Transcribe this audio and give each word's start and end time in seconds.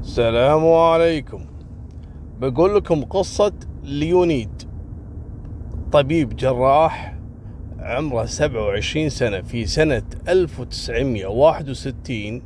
السلام 0.00 0.72
عليكم. 0.72 1.46
بقول 2.40 2.76
لكم 2.76 3.04
قصة 3.04 3.52
ليونيد. 3.84 4.62
طبيب 5.92 6.36
جراح 6.36 7.14
عمره 7.78 8.24
27 8.24 9.08
سنة 9.08 9.40
في 9.40 9.66
سنة 9.66 10.02
1961 10.28 12.42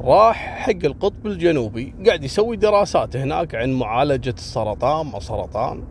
راح 0.00 0.36
حق 0.36 0.84
القطب 0.84 1.26
الجنوبي 1.26 1.94
قاعد 2.06 2.24
يسوي 2.24 2.56
دراسات 2.56 3.16
هناك 3.16 3.54
عن 3.54 3.72
معالجة 3.72 4.34
السرطان 4.38 5.06
ما 5.06 5.20
سرطان 5.20 5.84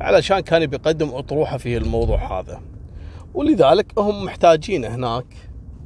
علشان 0.00 0.40
كان 0.40 0.66
بيقدم 0.66 1.08
أطروحة 1.08 1.56
في 1.56 1.76
الموضوع 1.76 2.40
هذا. 2.40 2.60
ولذلك 3.34 3.98
هم 3.98 4.24
محتاجين 4.24 4.84
هناك 4.84 5.26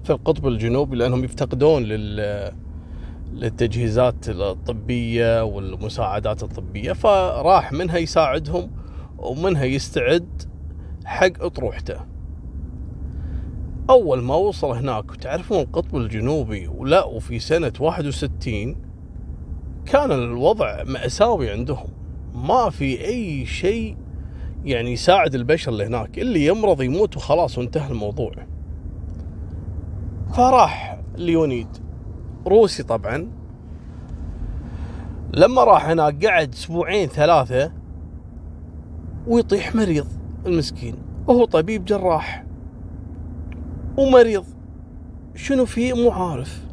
في 0.05 0.11
القطب 0.11 0.47
الجنوبي 0.47 0.97
لأنهم 0.97 1.25
يفتقدون 1.25 1.83
لل 1.83 2.64
للتجهيزات 3.35 4.29
الطبية 4.29 5.45
والمساعدات 5.45 6.43
الطبية 6.43 6.93
فراح 6.93 7.73
منها 7.73 7.97
يساعدهم 7.97 8.71
ومنها 9.19 9.65
يستعد 9.65 10.43
حق 11.05 11.43
أطروحته. 11.43 12.01
أول 13.91 14.23
ما 14.23 14.35
وصل 14.35 14.71
هناك 14.77 15.11
وتعرفون 15.11 15.59
القطب 15.59 15.97
الجنوبي؟ 15.97 16.69
ولا 16.69 17.05
وفي 17.05 17.39
سنة 17.39 17.73
61 17.81 18.77
كان 19.87 20.13
الوضع 20.13 20.83
مأساوي 20.85 21.51
عندهم. 21.51 21.89
ما 22.35 22.71
في 22.71 23.05
أي 23.05 23.47
شيء 23.47 23.97
يعني 24.65 24.93
يساعد 24.93 25.35
البشر 25.35 25.73
اللي 25.73 25.87
هناك 25.87 26.19
اللي 26.19 26.47
يمرض 26.47 26.83
يموت 26.83 27.17
وخلاص 27.17 27.59
وانتهى 27.59 27.91
الموضوع. 27.91 28.33
فراح 30.33 31.01
ليونيد. 31.17 31.84
روسي 32.47 32.83
طبعا. 32.83 33.31
لما 35.35 35.65
راح 35.65 35.89
هناك 35.89 36.27
قعد 36.27 36.53
أسبوعين 36.55 37.09
ثلاثة 37.09 37.73
ويطيح 39.27 39.75
مريض 39.75 40.07
المسكين. 40.47 40.95
وهو 41.27 41.45
طبيب 41.45 41.85
جراح 41.85 42.45
ومريض. 43.99 44.45
شنو 45.35 45.65
فيه؟ 45.65 45.93
مو 45.93 46.11
عارف. 46.11 46.65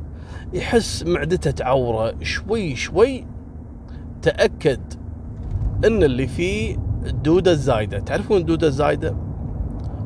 يحس 0.53 1.03
معدته 1.03 1.51
تعوره 1.51 2.13
شوي 2.21 2.75
شوي. 2.75 3.25
تأكد 4.21 4.81
إن 5.85 6.03
اللي 6.03 6.27
فيه 6.27 6.77
الدودة 7.05 7.51
الزايدة. 7.51 7.99
تعرفون 7.99 8.37
الدودة 8.37 8.67
الزايدة؟ 8.67 9.15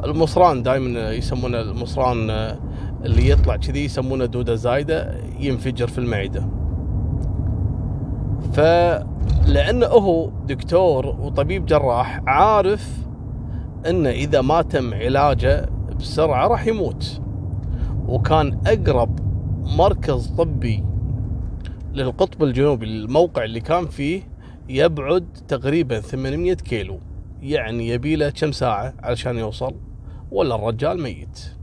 المصران 0.03 0.63
دائما 0.63 1.11
يسمونه 1.11 1.61
المصران 1.61 2.29
اللي 3.05 3.29
يطلع 3.29 3.55
كذي 3.55 3.85
يسمونه 3.85 4.25
دودة 4.25 4.55
زايدة 4.55 5.13
ينفجر 5.39 5.87
في 5.87 5.97
المعدة. 5.97 6.49
فلأنه 8.53 9.85
هو 9.85 10.29
دكتور 10.29 11.05
وطبيب 11.05 11.65
جراح 11.65 12.21
عارف 12.27 12.97
إنه 13.89 14.09
إذا 14.09 14.41
ما 14.41 14.61
تم 14.61 14.93
علاجه 14.93 15.69
بسرعة 15.99 16.47
راح 16.47 16.67
يموت. 16.67 17.21
وكان 18.07 18.59
أقرب 18.67 19.19
مركز 19.77 20.27
طبي 20.27 20.83
للقطب 21.93 22.43
الجنوبي 22.43 22.85
الموقع 22.85 23.43
اللي 23.43 23.59
كان 23.59 23.85
فيه 23.85 24.21
يبعد 24.69 25.25
تقريبا 25.47 25.99
800 25.99 26.53
كيلو. 26.53 26.99
يعني 27.41 27.89
يبيله 27.89 28.29
كم 28.29 28.51
ساعة 28.51 28.93
علشان 29.03 29.37
يوصل؟ 29.37 29.75
ولا 30.31 30.55
الرجال 30.55 31.01
ميت. 31.01 31.54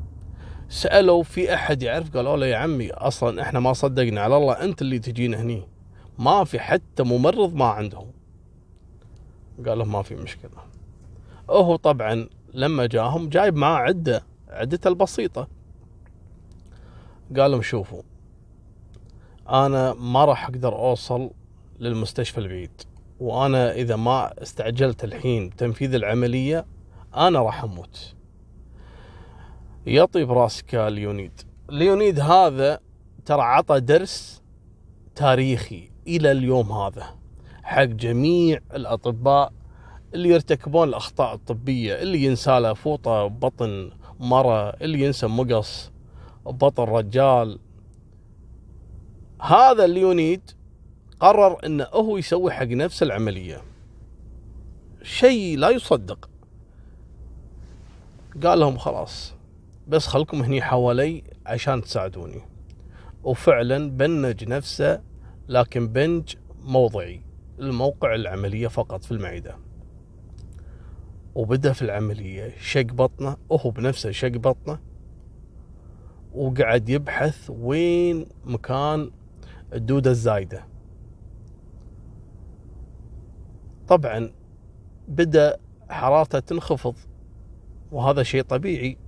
سألوا 0.72 1.22
في 1.22 1.54
أحد 1.54 1.82
يعرف 1.82 2.16
قالوا 2.16 2.36
له 2.36 2.46
يا 2.46 2.56
عمي 2.56 2.90
أصلا 2.90 3.42
إحنا 3.42 3.60
ما 3.60 3.72
صدقنا 3.72 4.20
على 4.20 4.36
الله 4.36 4.52
أنت 4.52 4.82
اللي 4.82 4.98
تجينا 4.98 5.42
هني. 5.42 5.68
ما 6.18 6.44
في 6.44 6.60
حتى 6.60 7.02
ممرض 7.02 7.54
ما 7.54 7.64
عندهم. 7.64 8.10
قال 9.66 9.78
له 9.78 9.84
ما 9.84 10.02
في 10.02 10.14
مشكلة. 10.14 10.50
هو 11.50 11.76
طبعا 11.76 12.28
لما 12.54 12.86
جاهم 12.86 13.28
جايب 13.28 13.56
معاه 13.56 13.78
عدة 13.78 14.22
عدته 14.48 14.88
البسيطة. 14.88 15.48
قال 17.36 17.50
لهم 17.50 17.62
شوفوا 17.62 18.02
أنا 19.48 19.94
ما 19.94 20.24
راح 20.24 20.48
أقدر 20.48 20.74
أوصل 20.74 21.30
للمستشفى 21.80 22.38
البعيد 22.38 22.82
وأنا 23.20 23.72
إذا 23.72 23.96
ما 23.96 24.42
استعجلت 24.42 25.04
الحين 25.04 25.48
بتنفيذ 25.48 25.94
العملية 25.94 26.66
أنا 27.16 27.38
راح 27.42 27.64
أموت. 27.64 28.14
يطيب 29.86 30.32
راسك 30.32 30.74
ليونيد. 30.74 31.40
ليونيد 31.70 32.20
هذا 32.20 32.80
ترى 33.26 33.42
عطى 33.42 33.80
درس 33.80 34.42
تاريخي 35.14 35.90
إلى 36.06 36.32
اليوم 36.32 36.72
هذا 36.72 37.14
حق 37.62 37.82
جميع 37.82 38.60
الأطباء 38.74 39.52
اللي 40.14 40.28
يرتكبون 40.28 40.88
الأخطاء 40.88 41.34
الطبية 41.34 41.94
اللي 41.94 42.24
ينسى 42.24 42.60
له 42.60 42.74
فوطة 42.74 43.26
بطن 43.26 43.90
مرة 44.20 44.70
اللي 44.70 45.00
ينسى 45.00 45.26
مقص 45.26 45.90
بطن 46.46 46.82
رجال. 46.82 47.58
هذا 49.40 49.84
الليونيد 49.84 50.50
قرر 51.20 51.66
انه 51.66 51.84
هو 51.84 52.16
يسوي 52.16 52.52
حق 52.52 52.66
نفس 52.66 53.02
العملية. 53.02 53.62
شيء 55.02 55.58
لا 55.58 55.70
يصدق. 55.70 56.30
قال 58.44 58.60
لهم 58.60 58.78
خلاص. 58.78 59.34
بس 59.88 60.06
خلكم 60.06 60.42
هني 60.42 60.62
حوالي 60.62 61.24
عشان 61.46 61.82
تساعدوني. 61.82 62.42
وفعلا 63.24 63.90
بنج 63.90 64.44
نفسه 64.48 65.02
لكن 65.48 65.88
بنج 65.88 66.34
موضعي 66.64 67.22
الموقع 67.58 68.14
العملية 68.14 68.68
فقط 68.68 69.04
في 69.04 69.12
المعدة. 69.12 69.56
وبدأ 71.34 71.72
في 71.72 71.82
العملية 71.82 72.54
شق 72.60 72.86
بطنه 72.86 73.36
وهو 73.48 73.70
بنفسه 73.70 74.10
شق 74.10 74.28
بطنه 74.28 74.78
وقعد 76.34 76.88
يبحث 76.88 77.50
وين 77.50 78.26
مكان 78.44 79.10
الدودة 79.72 80.10
الزايدة. 80.10 80.64
طبعا 83.88 84.32
بدأ 85.08 85.58
حرارته 85.88 86.38
تنخفض 86.38 86.94
وهذا 87.92 88.22
شيء 88.22 88.42
طبيعي. 88.42 88.98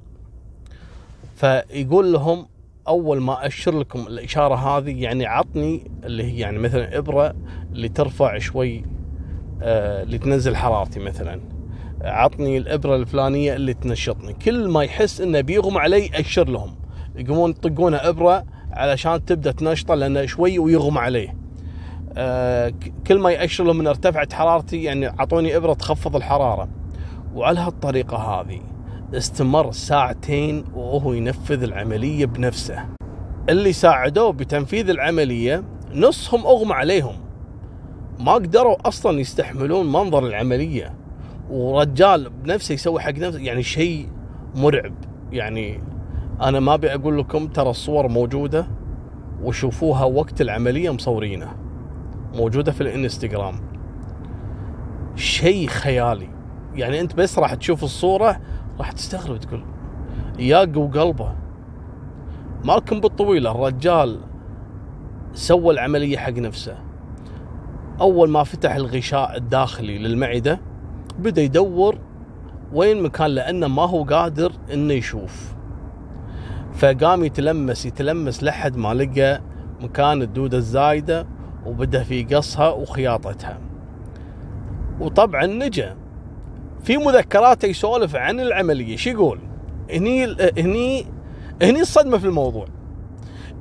فيقول 1.35 2.13
لهم 2.13 2.47
أول 2.89 3.21
ما 3.21 3.47
أشر 3.47 3.79
لكم 3.79 4.07
الإشارة 4.07 4.55
هذه 4.55 5.03
يعني 5.03 5.27
عطني 5.27 5.91
اللي 6.05 6.25
هي 6.25 6.39
يعني 6.39 6.59
مثلا 6.59 6.99
إبرة 6.99 7.35
اللي 7.73 7.89
ترفع 7.89 8.39
شوي 8.39 8.85
آه 9.63 10.03
اللي 10.03 10.19
تنزل 10.19 10.57
حرارتي 10.57 11.01
مثلا. 11.01 11.41
عطني 12.03 12.59
الإبرة 12.59 12.97
الفلانية 12.97 13.55
اللي 13.55 13.75
تنشطني. 13.75 14.33
كل 14.33 14.69
ما 14.69 14.83
يحس 14.83 15.21
إنه 15.21 15.41
بيغمى 15.41 15.79
علي 15.79 16.11
أشر 16.15 16.49
لهم. 16.49 16.77
يقومون 17.17 17.51
يطقونه 17.51 17.97
إبرة 17.97 18.45
علشان 18.71 19.25
تبدأ 19.25 19.53
تنشطه 19.53 19.95
لأنه 19.95 20.27
شوي 20.27 20.59
ويغمى 20.59 20.99
عليه. 20.99 21.37
آه 22.17 22.73
كل 23.07 23.19
ما 23.19 23.31
يأشر 23.31 23.65
لهم 23.65 23.81
ان 23.81 23.87
ارتفعت 23.87 24.33
حرارتي 24.33 24.83
يعني 24.83 25.09
أعطوني 25.09 25.57
إبرة 25.57 25.75
تخفض 25.75 26.17
الحرارة. 26.17 26.69
وعلى 27.35 27.61
هالطريقة 27.61 28.17
هذه 28.17 28.61
استمر 29.17 29.73
ساعتين 29.73 30.65
وهو 30.75 31.13
ينفذ 31.13 31.63
العملية 31.63 32.27
بنفسه. 32.27 32.85
اللي 33.49 33.73
ساعدوه 33.73 34.33
بتنفيذ 34.33 34.91
العملية 34.91 35.65
نصهم 35.95 36.47
أغمى 36.47 36.73
عليهم. 36.73 37.17
ما 38.21 38.33
قدروا 38.33 38.89
أصلا 38.89 39.21
يستحملون 39.21 39.93
منظر 39.93 40.27
العملية. 40.27 40.95
ورجال 41.51 42.31
بنفسه 42.31 42.73
يسوي 42.73 43.01
حق 43.01 43.19
نفسه 43.19 43.39
يعني 43.39 43.63
شيء 43.63 44.09
مرعب. 44.55 44.95
يعني 45.33 45.81
أنا 46.41 46.61
ما 46.61 46.75
أبي 46.75 46.95
أقول 46.95 47.19
لكم 47.19 47.47
ترى 47.47 47.71
الصور 47.71 48.09
موجودة 48.09 48.67
وشوفوها 49.43 50.05
وقت 50.05 50.41
العملية 50.41 50.91
مصورينه 50.91 51.57
موجودة 52.35 52.73
في 52.73 52.81
الإنستغرام. 52.81 53.55
شيء 55.17 55.69
خيالي. 55.69 56.29
يعني 56.75 57.01
أنت 57.01 57.15
بس 57.15 57.39
راح 57.39 57.55
تشوف 57.55 57.85
الصورة 57.85 58.41
راح 58.79 58.93
تستغرب 58.93 59.41
تقول 59.41 59.65
ياق 60.39 60.79
وقلبه. 60.79 61.35
مالكم 62.65 63.01
بالطويلة 63.01 63.51
الرجال 63.51 64.21
سوى 65.35 65.75
العملية 65.75 66.19
حق 66.19 66.33
نفسه. 66.33 66.77
أول 68.01 68.31
ما 68.31 68.45
فتح 68.45 68.75
الغشاء 68.75 69.37
الداخلي 69.37 69.99
للمعدة 69.99 70.61
بدأ 71.19 71.43
يدور 71.43 71.99
وين 72.73 73.03
مكان 73.03 73.31
لأنه 73.31 73.69
ما 73.69 73.83
هو 73.83 74.03
قادر 74.03 74.53
إنه 74.73 74.93
يشوف. 74.93 75.55
فقام 76.73 77.25
يتلمس 77.25 77.87
يتلمس 77.87 78.43
لحد 78.43 78.77
ما 78.77 78.95
لقى 78.95 79.41
مكان 79.81 80.23
الدودة 80.23 80.59
الزايدة 80.59 81.27
وبدأ 81.67 82.03
في 82.03 82.25
قصها 82.25 82.69
وخياطتها. 82.69 83.59
وطبعا 85.01 85.47
نجا. 85.47 85.97
في 86.85 86.97
مذكراته 86.97 87.67
يسولف 87.67 88.17
عن 88.17 88.41
العملية. 88.41 88.97
شو 88.97 89.11
يقول؟ 89.11 89.41
هني 89.91 90.37
هني 90.59 91.07
هني 91.63 91.81
الصدمة 91.81 92.19
في 92.19 92.25
الموضوع. 92.25 92.67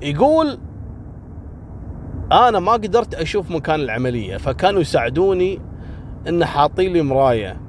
يقول 0.01 0.59
أنا 2.31 2.59
ما 2.59 2.71
قدرت 2.71 3.15
أشوف 3.15 3.51
مكان 3.51 3.79
العملية 3.79 4.37
فكانوا 4.37 4.81
يساعدوني 4.81 5.61
إن 6.27 6.45
حاطين 6.45 6.93
لي 6.93 7.01
مراية. 7.01 7.61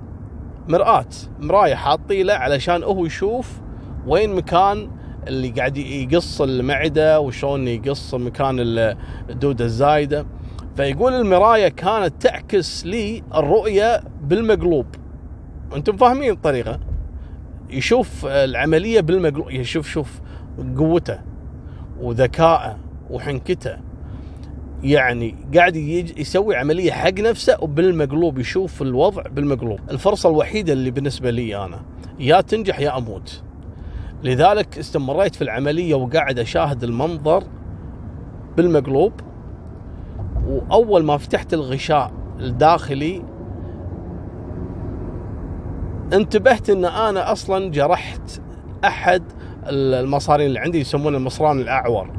مرآة. 0.68 1.06
مراية 1.40 1.74
حاطين 1.74 2.26
له 2.26 2.34
علشان 2.34 2.82
هو 2.82 3.06
يشوف 3.06 3.60
وين 4.06 4.34
مكان 4.34 4.90
اللي 5.28 5.48
قاعد 5.48 5.76
يقص 5.76 6.40
المعدة 6.40 7.20
وشلون 7.20 7.68
يقص 7.68 8.14
مكان 8.14 8.56
الدودة 9.30 9.64
الزايدة. 9.64 10.26
فيقول 10.76 11.12
المراية 11.12 11.68
كانت 11.68 12.22
تعكس 12.22 12.86
لي 12.86 13.22
الرؤية 13.34 14.04
بالمقلوب. 14.20 14.86
أنتم 15.76 15.97
فاهمين 15.97 16.31
الطريقة. 16.31 16.81
يشوف 17.71 18.26
العملية 18.26 19.00
بالمقلوب 19.00 19.50
يشوف 19.50 19.88
شوف 19.88 20.21
قوته 20.76 21.19
وذكائه 22.00 22.76
وحنكته. 23.11 23.76
يعني 24.82 25.35
قاعد 25.55 25.76
يسوي 25.76 26.56
عملية 26.56 26.93
حق 26.93 27.21
نفسه 27.21 27.56
وبالمقلوب 27.61 28.38
يشوف 28.38 28.82
الوضع 28.82 29.23
بالمقلوب. 29.23 29.79
الفرصة 29.91 30.31
الوحيدة 30.31 30.73
اللي 30.73 30.91
بالنسبة 30.91 31.31
لي 31.31 31.65
أنا 31.65 31.82
يا 32.19 32.41
تنجح 32.41 32.81
يا 32.81 32.99
أموت. 32.99 33.43
لذلك 34.23 34.79
استمريت 34.79 35.35
في 35.35 35.43
العملية 35.43 35.94
وقاعد 35.94 36.38
أشاهد 36.38 36.85
المنظر 36.85 37.44
بالمقلوب. 38.56 39.12
وأول 40.47 41.05
ما 41.05 41.17
فتحت 41.17 41.55
الغشاء 41.55 42.12
الداخلي 42.41 43.23
انتبهت 46.14 46.70
إن 46.70 46.84
أنا 46.84 47.32
أصلا 47.32 47.70
جرحت 47.70 48.40
أحد 48.84 49.22
المصارين 49.69 50.46
اللي 50.46 50.58
عندي 50.58 50.81
يسمونه 50.81 51.16
المصران 51.16 51.61
الأعور. 51.61 52.11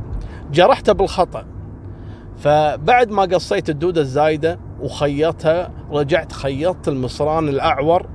جرحته 0.52 0.94
بالخطأ. 0.94 1.46
فبعد 2.38 3.12
ما 3.12 3.22
قصيت 3.22 3.70
الدودة 3.70 4.02
الزايدة 4.02 4.60
وخيطتها 4.82 5.72
رجعت 5.92 6.32
خيطت 6.32 6.88
المصران 6.88 7.50
الأعور 7.50 8.06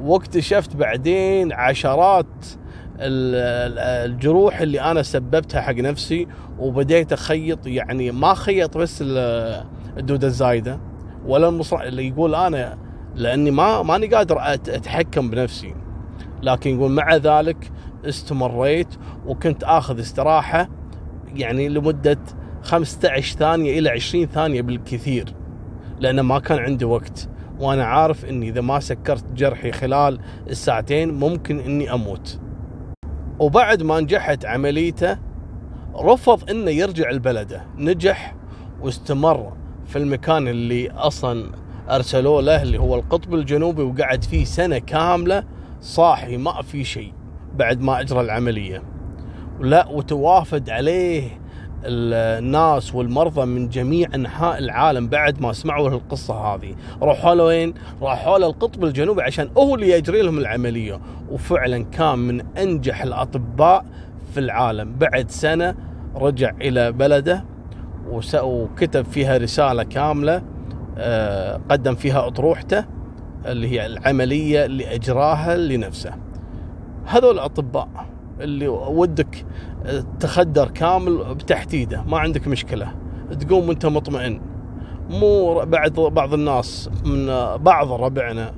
واكتشفت 0.00 0.76
بعدين 0.76 1.52
عشرات 1.52 2.26
الجروح 3.00 4.60
اللي 4.60 4.80
أنا 4.80 5.02
سببتها 5.02 5.60
حق 5.60 5.74
نفسي 5.74 6.28
وبديت 6.58 7.12
أخيط 7.12 7.66
يعني 7.66 8.10
ما 8.10 8.34
خيط 8.34 8.78
بس 8.78 9.04
الدودة 9.96 10.26
الزايدة 10.26 10.78
ولا 11.26 11.48
المصران 11.48 11.88
اللي 11.88 12.08
يقول 12.08 12.34
أنا 12.34 12.78
لأني 13.18 13.50
ما 13.50 13.82
ماني 13.82 14.06
قادر 14.06 14.38
أتحكم 14.52 15.30
بنفسي. 15.30 15.74
لكن 16.42 16.70
يقول 16.70 16.90
مع 16.90 17.16
ذلك 17.16 17.70
استمريت 18.04 18.88
وكنت 19.26 19.64
آخذ 19.64 20.00
استراحة 20.00 20.68
يعني 21.34 21.68
لمدة 21.68 22.18
15 22.62 23.36
ثانية 23.38 23.78
إلى 23.78 23.90
20 23.90 24.26
ثانية 24.26 24.62
بالكثير 24.62 25.34
لأنه 26.00 26.22
ما 26.22 26.38
كان 26.38 26.58
عندي 26.58 26.84
وقت. 26.84 27.28
وأنا 27.60 27.84
عارف 27.84 28.24
إني 28.24 28.48
إذا 28.48 28.60
ما 28.60 28.80
سكرت 28.80 29.32
جرحي 29.32 29.72
خلال 29.72 30.18
الساعتين 30.50 31.14
ممكن 31.14 31.60
إني 31.60 31.92
أموت. 31.92 32.40
وبعد 33.38 33.82
ما 33.82 34.00
نجحت 34.00 34.44
عمليته 34.44 35.18
رفض 35.96 36.50
إنه 36.50 36.70
يرجع 36.70 37.10
لبلده. 37.10 37.62
نجح 37.78 38.34
واستمر 38.80 39.52
في 39.86 39.98
المكان 39.98 40.48
اللي 40.48 40.90
أصلا 40.90 41.52
ارسلوه 41.90 42.40
له 42.40 42.62
اللي 42.62 42.78
هو 42.78 42.94
القطب 42.94 43.34
الجنوبي 43.34 43.82
وقعد 43.82 44.24
فيه 44.24 44.44
سنة 44.44 44.78
كاملة 44.78 45.44
صاحي 45.80 46.36
ما 46.36 46.62
في 46.62 46.84
شيء 46.84 47.12
بعد 47.56 47.80
ما 47.80 48.00
أجرى 48.00 48.20
العملية. 48.20 48.82
لا 49.60 49.88
وتوافد 49.88 50.70
عليه 50.70 51.40
الناس 51.84 52.94
والمرضى 52.94 53.46
من 53.46 53.68
جميع 53.68 54.08
أنحاء 54.14 54.58
العالم 54.58 55.08
بعد 55.08 55.40
ما 55.40 55.52
سمعوا 55.52 55.88
القصة 55.88 56.34
هذه. 56.34 56.74
راحوا 57.02 57.34
له 57.34 57.44
وين؟ 57.44 57.74
راحوا 58.02 58.38
له 58.38 58.46
القطب 58.46 58.84
الجنوبي 58.84 59.22
عشان 59.22 59.50
هو 59.58 59.74
اللي 59.74 59.90
يجري 59.90 60.22
لهم 60.22 60.38
العملية. 60.38 61.00
وفعلا 61.30 61.84
كان 61.84 62.18
من 62.18 62.56
أنجح 62.56 63.02
الأطباء 63.02 63.84
في 64.34 64.40
العالم. 64.40 64.98
بعد 64.98 65.30
سنة 65.30 65.74
رجع 66.16 66.52
إلى 66.60 66.92
بلده 66.92 67.44
وكتب 68.34 69.04
فيها 69.04 69.36
رسالة 69.36 69.82
كاملة 69.82 70.42
قدم 71.70 71.94
فيها 71.94 72.26
أطروحته 72.26 72.84
اللي 73.46 73.68
هي 73.68 73.86
العملية 73.86 74.64
اللي 74.64 74.94
اجراها 74.94 75.56
لنفسه. 75.56 76.10
هذول 77.06 77.34
الأطباء 77.34 77.88
اللي 78.40 78.68
ودك 78.68 79.44
تخدر 80.20 80.68
كامل 80.68 81.34
بتحديده 81.34 82.02
ما 82.02 82.18
عندك 82.18 82.48
مشكلة. 82.48 82.94
تقوم 83.40 83.68
وأنت 83.68 83.86
مطمئن. 83.86 84.40
مو 85.10 85.54
بعد 85.64 85.92
بعض 85.92 86.34
الناس 86.34 86.90
من 87.04 87.26
بعض 87.56 87.92
ربعنا 87.92 88.52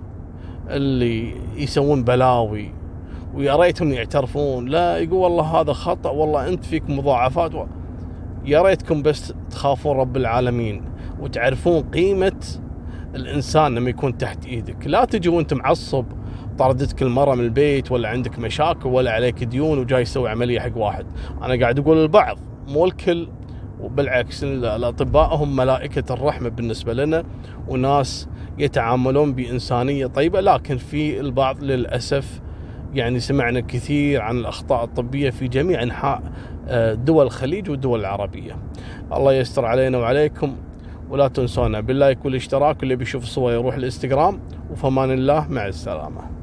اللي 0.68 1.34
يسوون 1.56 2.04
بلاوي 2.04 2.74
ويا 3.34 3.56
ريتهم 3.56 3.92
يعترفون 3.92 4.66
لا 4.66 4.98
يقول 4.98 5.18
والله 5.18 5.44
هذا 5.44 5.72
خطأ 5.72 6.10
والله 6.10 6.48
أنت 6.48 6.64
فيك 6.64 6.90
مضاعفات 6.90 7.54
و... 7.54 7.66
يا 8.44 8.62
ريتكم 8.62 9.02
بس 9.02 9.34
تخافون 9.50 9.96
رب 9.96 10.16
العالمين. 10.16 10.84
وتعرفون 11.20 11.82
قيمة 11.82 12.40
الإنسان 13.14 13.74
لما 13.74 13.90
يكون 13.90 14.18
تحت 14.18 14.46
إيدك. 14.46 14.86
لا 14.86 15.04
تجي 15.04 15.28
وأنت 15.28 15.54
معصب 15.54 16.04
طردتك 16.58 17.02
المرة 17.02 17.34
من 17.34 17.44
البيت 17.44 17.92
ولا 17.92 18.08
عندك 18.08 18.38
مشاكل 18.38 18.88
ولا 18.88 19.12
عليك 19.12 19.44
ديون 19.44 19.78
وجاي 19.78 20.04
تسوي 20.04 20.30
عملية 20.30 20.60
حق 20.60 20.76
واحد. 20.76 21.06
أنا 21.42 21.60
قاعد 21.60 21.78
أقول 21.78 22.02
البعض 22.02 22.38
مو 22.68 22.84
الكل 22.84 23.28
وبالعكس 23.80 24.44
الأطباء 24.44 25.34
هم 25.34 25.56
ملائكة 25.56 26.14
الرحمة 26.14 26.48
بالنسبة 26.48 26.92
لنا 26.92 27.24
وناس 27.68 28.28
يتعاملون 28.58 29.32
بإنسانية 29.32 30.06
طيبة. 30.06 30.40
لكن 30.40 30.76
في 30.76 31.20
البعض 31.20 31.62
للأسف 31.62 32.40
يعني 32.94 33.20
سمعنا 33.20 33.60
كثير 33.60 34.22
عن 34.22 34.36
الأخطاء 34.36 34.84
الطبية 34.84 35.30
في 35.30 35.48
جميع 35.48 35.82
أنحاء 35.82 36.22
آه، 36.68 36.94
دول 36.94 37.26
الخليج 37.26 37.70
والدول 37.70 38.00
العربية. 38.00 38.56
الله 39.12 39.32
يستر 39.32 39.64
علينا 39.64 39.98
وعليكم. 39.98 40.56
ولا 41.10 41.28
تنسونا 41.28 41.80
بالله 41.80 42.08
يكون 42.08 42.30
الاشتراك 42.30 42.82
اللي 42.82 42.96
بيشوف 42.96 43.22
الصور 43.22 43.52
يروح 43.52 43.74
الانستغرام. 43.74 44.40
وفمان 44.70 45.10
الله 45.10 45.46
مع 45.50 45.66
السلامة. 45.66 46.39